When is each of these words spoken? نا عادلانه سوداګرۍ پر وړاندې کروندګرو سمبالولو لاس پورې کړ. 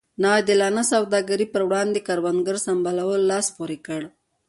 نا 0.21 0.27
عادلانه 0.35 0.83
سوداګرۍ 0.93 1.45
پر 1.53 1.61
وړاندې 1.69 1.99
کروندګرو 2.07 2.63
سمبالولو 2.67 3.27
لاس 3.31 3.47
پورې 3.57 3.77
کړ. 3.87 4.01